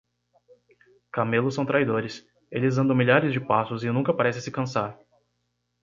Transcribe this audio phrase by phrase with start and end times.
[1.11, 2.25] Camelos são traidores.
[2.49, 4.97] Eles andam milhares de passos e nunca parecem se cansar.